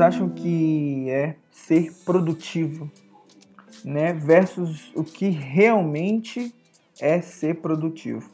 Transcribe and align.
acham 0.00 0.28
que 0.28 1.08
é 1.08 1.36
ser 1.50 1.92
produtivo, 2.04 2.90
né? 3.84 4.12
Versus 4.12 4.90
o 4.94 5.04
que 5.04 5.28
realmente 5.28 6.54
é 7.00 7.20
ser 7.20 7.56
produtivo. 7.56 8.28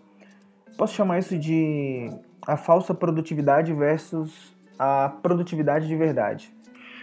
Posso 0.76 0.94
chamar 0.94 1.18
isso 1.18 1.38
de 1.38 2.10
a 2.46 2.56
falsa 2.56 2.94
produtividade 2.94 3.72
versus 3.72 4.54
a 4.78 5.08
produtividade 5.08 5.86
de 5.86 5.96
verdade. 5.96 6.52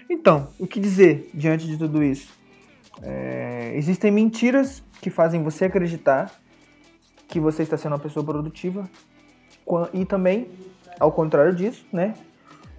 Então, 0.09 0.47
o 0.59 0.68
que 0.68 0.80
dizer 0.80 1.30
diante 1.34 1.66
de 1.66 1.77
tudo 1.77 2.04
isso? 2.04 2.32
É, 3.02 3.73
existem 3.75 4.11
mentiras 4.11 4.84
que 5.02 5.09
fazem 5.09 5.41
você 5.43 5.66
acreditar 5.66 6.32
que 7.27 7.39
você 7.39 7.64
está 7.64 7.77
sendo 7.77 7.93
uma 7.93 8.00
pessoa 8.00 8.23
produtiva 8.23 8.88
e 9.93 10.05
também, 10.05 10.48
ao 11.00 11.11
contrário 11.11 11.55
disso, 11.55 11.86
né? 11.91 12.14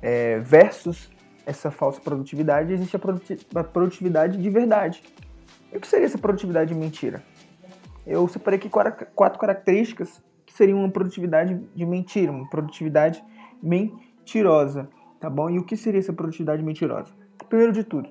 É, 0.00 0.38
versus 0.40 1.10
essa 1.46 1.70
falsa 1.70 2.00
produtividade, 2.00 2.72
existe 2.72 2.96
a 2.96 3.64
produtividade 3.64 4.40
de 4.40 4.50
verdade. 4.50 5.02
E 5.72 5.76
o 5.76 5.80
que 5.80 5.86
seria 5.86 6.06
essa 6.06 6.18
produtividade 6.18 6.72
de 6.72 6.78
mentira? 6.78 7.22
Eu 8.06 8.26
separei 8.28 8.58
aqui 8.58 8.68
quatro 8.68 9.38
características 9.38 10.22
que 10.44 10.52
seriam 10.52 10.78
uma 10.78 10.90
produtividade 10.90 11.60
de 11.74 11.86
mentira, 11.86 12.30
uma 12.30 12.48
produtividade 12.48 13.24
mentirosa, 13.62 14.88
tá 15.18 15.30
bom? 15.30 15.48
E 15.50 15.58
o 15.58 15.64
que 15.64 15.76
seria 15.76 16.00
essa 16.00 16.12
produtividade 16.12 16.62
mentirosa? 16.62 17.12
Primeiro 17.48 17.72
de 17.72 17.84
tudo, 17.84 18.08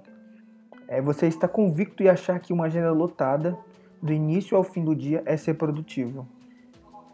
é 0.88 1.02
você 1.02 1.28
estar 1.28 1.48
convicto 1.48 2.04
e 2.04 2.10
achar 2.10 2.40
que 2.40 2.54
uma 2.54 2.66
agenda 2.66 2.92
lotada 2.92 3.58
do 4.02 4.12
início 4.12 4.58
ao 4.58 4.64
fim 4.64 4.84
do 4.84 4.96
dia 4.96 5.24
é 5.26 5.38
ser 5.38 5.54
produtivo. 5.56 6.28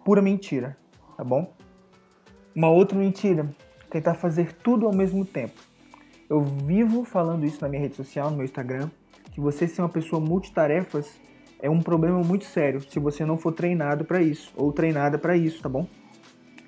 Pura 0.03 0.21
mentira, 0.21 0.77
tá 1.15 1.23
bom? 1.23 1.53
Uma 2.55 2.69
outra 2.69 2.97
mentira, 2.97 3.49
tentar 3.89 4.15
fazer 4.15 4.53
tudo 4.53 4.87
ao 4.87 4.93
mesmo 4.93 5.23
tempo. 5.25 5.59
Eu 6.29 6.41
vivo 6.41 7.03
falando 7.03 7.43
isso 7.43 7.57
na 7.59 7.67
minha 7.67 7.81
rede 7.81 7.95
social, 7.95 8.29
no 8.29 8.37
meu 8.37 8.45
Instagram, 8.45 8.91
que 9.31 9.41
você 9.41 9.67
ser 9.67 9.81
uma 9.81 9.89
pessoa 9.89 10.21
multitarefas 10.21 11.19
é 11.59 11.67
um 11.67 11.81
problema 11.81 12.19
muito 12.19 12.45
sério 12.45 12.79
se 12.87 12.99
você 12.99 13.25
não 13.25 13.35
for 13.35 13.51
treinado 13.51 14.05
para 14.05 14.21
isso 14.21 14.53
ou 14.55 14.71
treinada 14.71 15.17
para 15.17 15.35
isso, 15.35 15.59
tá 15.59 15.67
bom? 15.67 15.87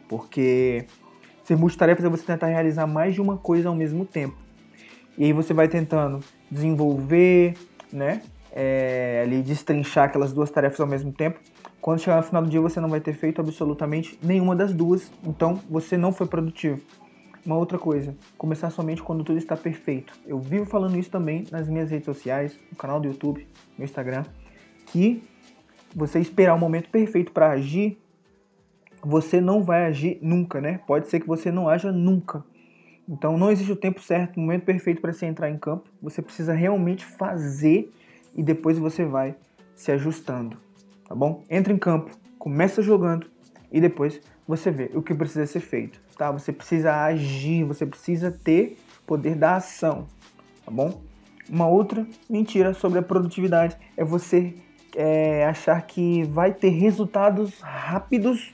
Porque 0.09 0.85
ser 1.43 1.55
multitarefas 1.55 2.03
é 2.03 2.09
você 2.09 2.23
tentar 2.25 2.47
realizar 2.47 2.87
mais 2.87 3.13
de 3.13 3.21
uma 3.21 3.37
coisa 3.37 3.69
ao 3.69 3.75
mesmo 3.75 4.03
tempo. 4.03 4.35
E 5.15 5.25
aí 5.25 5.31
você 5.31 5.53
vai 5.53 5.67
tentando 5.67 6.21
desenvolver, 6.49 7.53
né? 7.93 8.23
É, 8.51 9.21
ali 9.23 9.43
destrinchar 9.43 10.05
aquelas 10.05 10.33
duas 10.33 10.49
tarefas 10.49 10.79
ao 10.79 10.87
mesmo 10.87 11.13
tempo. 11.13 11.39
Quando 11.79 11.99
chegar 11.99 12.17
no 12.17 12.23
final 12.23 12.41
do 12.41 12.49
dia 12.49 12.59
você 12.59 12.79
não 12.79 12.89
vai 12.89 12.99
ter 12.99 13.13
feito 13.13 13.39
absolutamente 13.39 14.17
nenhuma 14.23 14.55
das 14.55 14.73
duas, 14.73 15.11
então 15.23 15.59
você 15.69 15.97
não 15.97 16.11
foi 16.11 16.25
produtivo. 16.25 16.81
Uma 17.43 17.57
outra 17.57 17.79
coisa, 17.79 18.15
começar 18.37 18.69
somente 18.69 19.01
quando 19.01 19.23
tudo 19.23 19.39
está 19.39 19.57
perfeito. 19.57 20.13
Eu 20.27 20.39
vivo 20.39 20.65
falando 20.65 20.95
isso 20.95 21.09
também 21.09 21.43
nas 21.51 21.67
minhas 21.67 21.89
redes 21.89 22.05
sociais, 22.05 22.59
no 22.69 22.77
canal 22.77 22.99
do 22.99 23.07
YouTube, 23.07 23.47
no 23.75 23.83
Instagram, 23.83 24.23
que 24.85 25.23
você 25.95 26.19
esperar 26.19 26.53
o 26.53 26.59
momento 26.59 26.89
perfeito 26.89 27.31
para 27.31 27.49
agir, 27.49 27.99
você 29.01 29.41
não 29.41 29.63
vai 29.63 29.85
agir 29.85 30.19
nunca, 30.21 30.61
né? 30.61 30.79
Pode 30.85 31.07
ser 31.07 31.19
que 31.19 31.27
você 31.27 31.51
não 31.51 31.67
haja 31.67 31.91
nunca. 31.91 32.43
Então 33.09 33.37
não 33.39 33.51
existe 33.51 33.71
o 33.71 33.75
tempo 33.75 34.01
certo, 34.01 34.37
o 34.37 34.39
momento 34.39 34.63
perfeito 34.63 35.01
para 35.01 35.11
você 35.11 35.25
entrar 35.25 35.49
em 35.49 35.57
campo. 35.57 35.89
Você 35.99 36.21
precisa 36.21 36.53
realmente 36.53 37.03
fazer 37.03 37.91
e 38.35 38.43
depois 38.43 38.77
você 38.77 39.03
vai 39.03 39.35
se 39.75 39.91
ajustando, 39.91 40.57
tá 41.07 41.15
bom? 41.15 41.43
Entra 41.49 41.73
em 41.73 41.77
campo, 41.77 42.11
começa 42.37 42.83
jogando 42.83 43.25
e 43.71 43.81
depois 43.81 44.21
você 44.51 44.69
vê 44.69 44.91
o 44.93 45.01
que 45.01 45.13
precisa 45.13 45.45
ser 45.47 45.59
feito 45.59 45.99
tá? 46.21 46.29
Você 46.29 46.53
precisa 46.53 47.03
agir, 47.03 47.63
você 47.63 47.83
precisa 47.83 48.29
ter 48.29 48.77
poder 49.07 49.33
da 49.33 49.55
ação, 49.55 50.05
tá 50.63 50.69
bom? 50.69 51.01
Uma 51.49 51.67
outra 51.67 52.05
mentira 52.29 52.75
sobre 52.75 52.99
a 52.99 53.01
produtividade 53.01 53.75
é 53.97 54.03
você 54.03 54.53
é, 54.95 55.43
achar 55.47 55.81
que 55.81 56.23
vai 56.25 56.53
ter 56.53 56.69
resultados 56.69 57.59
rápidos 57.61 58.53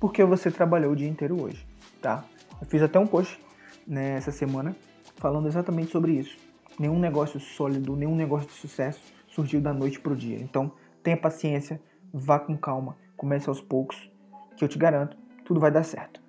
porque 0.00 0.24
você 0.24 0.50
trabalhou 0.50 0.90
o 0.90 0.96
dia 0.96 1.06
inteiro 1.06 1.40
hoje, 1.40 1.64
tá? 2.02 2.24
Eu 2.60 2.66
fiz 2.66 2.82
até 2.82 2.98
um 2.98 3.06
post 3.06 3.40
né, 3.86 4.16
essa 4.16 4.32
semana 4.32 4.74
falando 5.14 5.46
exatamente 5.46 5.92
sobre 5.92 6.14
isso. 6.14 6.36
Nenhum 6.76 6.98
negócio 6.98 7.38
sólido, 7.38 7.94
nenhum 7.94 8.16
negócio 8.16 8.48
de 8.48 8.54
sucesso 8.54 9.00
surgiu 9.28 9.60
da 9.60 9.72
noite 9.72 10.00
pro 10.00 10.16
dia. 10.16 10.38
Então, 10.40 10.72
tenha 11.00 11.16
paciência, 11.16 11.80
vá 12.12 12.40
com 12.40 12.56
calma, 12.56 12.96
comece 13.16 13.48
aos 13.48 13.60
poucos, 13.60 14.10
que 14.56 14.64
eu 14.64 14.68
te 14.68 14.78
garanto, 14.78 15.16
tudo 15.44 15.60
vai 15.60 15.70
dar 15.70 15.84
certo 15.84 16.24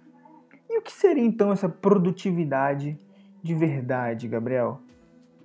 que 0.85 0.91
seria 0.91 1.23
então 1.23 1.51
essa 1.51 1.67
produtividade 1.67 2.97
de 3.41 3.55
verdade, 3.55 4.27
Gabriel? 4.27 4.79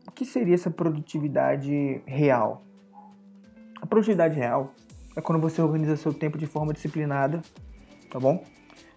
O 0.07 0.13
que 0.13 0.25
seria 0.25 0.55
essa 0.55 0.71
produtividade 0.71 2.03
real? 2.07 2.63
A 3.81 3.87
produtividade 3.87 4.39
real 4.39 4.75
é 5.17 5.21
quando 5.21 5.41
você 5.41 5.63
organiza 5.63 5.97
seu 5.97 6.13
tempo 6.13 6.37
de 6.37 6.47
forma 6.47 6.75
disciplinada, 6.75 7.41
tá 8.11 8.21
bom? 8.21 8.45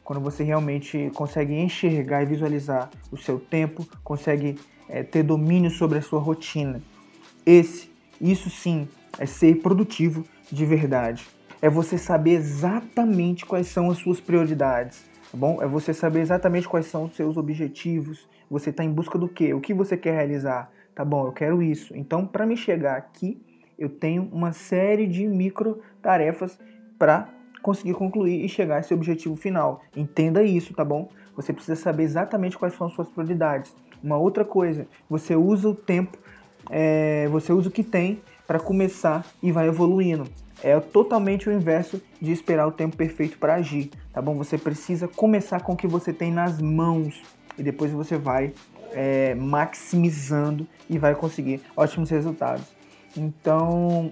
Quando 0.04 0.22
você 0.22 0.44
realmente 0.44 1.10
consegue 1.16 1.54
enxergar 1.54 2.24
e 2.24 2.26
visualizar 2.26 2.90
o 3.10 3.16
seu 3.16 3.40
tempo, 3.40 3.88
consegue 4.04 4.60
é, 4.90 5.02
ter 5.02 5.24
domínio 5.24 5.72
sobre 5.72 5.98
a 5.98 6.02
sua 6.02 6.20
rotina. 6.20 6.82
Esse, 7.46 7.90
isso 8.20 8.50
sim, 8.50 8.88
é 9.18 9.26
ser 9.26 9.62
produtivo 9.62 10.26
de 10.52 10.66
verdade. 10.66 11.26
É 11.64 11.70
você 11.70 11.98
saber 11.98 12.34
exatamente 12.34 13.46
quais 13.46 13.68
são 13.68 13.90
as 13.90 13.98
suas 13.98 14.20
prioridades 14.20 15.14
tá 15.34 15.38
bom? 15.38 15.62
É 15.62 15.68
você 15.68 15.94
saber 15.94 16.20
exatamente 16.22 16.70
quais 16.70 16.86
são 16.86 17.06
os 17.06 17.16
seus 17.16 17.38
objetivos, 17.38 18.30
você 18.50 18.70
está 18.70 18.84
em 18.84 18.92
busca 18.92 19.18
do 19.18 19.28
quê? 19.28 19.52
O 19.52 19.60
que 19.60 19.74
você 19.74 19.98
quer 19.98 20.14
realizar? 20.14 20.72
Tá 20.94 21.04
bom, 21.04 21.26
eu 21.26 21.32
quero 21.32 21.64
isso. 21.64 21.96
Então, 21.98 22.24
para 22.26 22.46
me 22.46 22.56
chegar 22.56 22.96
aqui, 22.96 23.42
eu 23.80 23.90
tenho 23.90 24.30
uma 24.32 24.52
série 24.52 25.08
de 25.08 25.28
micro 25.28 25.82
tarefas 26.04 26.60
para 27.00 27.28
conseguir 27.64 27.96
concluir 27.96 28.46
e 28.46 28.48
chegar 28.48 28.76
a 28.76 28.80
esse 28.82 28.94
objetivo 28.94 29.36
final. 29.36 29.82
Entenda 29.98 30.44
isso, 30.44 30.72
tá 30.76 30.86
bom? 30.86 31.10
Você 31.36 31.52
precisa 31.52 31.76
saber 31.76 32.04
exatamente 32.04 32.56
quais 32.56 32.76
são 32.76 32.86
as 32.86 32.94
suas 32.94 33.10
prioridades. 33.10 33.76
Uma 34.04 34.18
outra 34.18 34.46
coisa, 34.46 34.86
você 35.10 35.36
usa 35.36 35.68
o 35.68 35.74
tempo, 35.74 36.16
é, 36.70 37.28
você 37.30 37.52
usa 37.52 37.70
o 37.70 37.72
que 37.72 37.84
tem 37.84 38.22
para 38.48 38.60
começar 38.60 39.26
e 39.42 39.52
vai 39.52 39.68
evoluindo 39.68 40.26
é 40.64 40.80
totalmente 40.80 41.50
o 41.50 41.52
inverso 41.52 42.02
de 42.22 42.32
esperar 42.32 42.66
o 42.66 42.72
tempo 42.72 42.96
perfeito 42.96 43.38
para 43.38 43.56
agir, 43.56 43.92
tá 44.14 44.22
bom? 44.22 44.36
Você 44.38 44.58
precisa 44.58 45.10
começar 45.10 45.60
com 45.62 45.74
o 45.74 45.76
que 45.76 45.86
você 45.86 46.14
tem 46.14 46.32
nas 46.32 46.62
mãos 46.62 47.22
e 47.58 47.62
depois 47.62 47.92
você 47.92 48.18
vai 48.18 48.54
é, 48.94 49.36
maximizando 49.36 50.66
e 50.90 50.98
vai 50.98 51.14
conseguir 51.16 51.62
ótimos 51.76 52.10
resultados. 52.10 52.66
Então, 53.18 54.10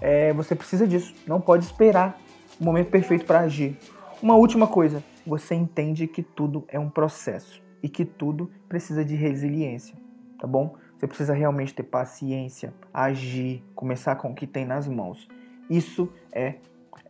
é, 0.00 0.32
você 0.32 0.54
precisa 0.54 0.86
disso, 0.86 1.14
não 1.26 1.38
pode 1.38 1.66
esperar 1.66 2.18
o 2.58 2.64
momento 2.64 2.88
perfeito 2.88 3.26
para 3.26 3.40
agir. 3.40 3.76
Uma 4.22 4.36
última 4.36 4.66
coisa, 4.66 5.04
você 5.26 5.54
entende 5.54 6.06
que 6.06 6.22
tudo 6.22 6.64
é 6.68 6.78
um 6.78 6.88
processo 6.88 7.62
e 7.82 7.88
que 7.90 8.06
tudo 8.06 8.50
precisa 8.68 9.04
de 9.04 9.14
resiliência, 9.14 9.94
tá 10.38 10.46
bom? 10.46 10.76
Você 11.00 11.06
precisa 11.06 11.32
realmente 11.32 11.72
ter 11.72 11.84
paciência, 11.84 12.74
agir, 12.92 13.64
começar 13.74 14.16
com 14.16 14.32
o 14.32 14.34
que 14.34 14.46
tem 14.46 14.66
nas 14.66 14.86
mãos. 14.86 15.26
Isso 15.70 16.12
é 16.30 16.56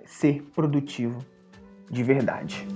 ser 0.06 0.45
produtivo 0.55 1.19
de 1.91 2.05
verdade. 2.05 2.69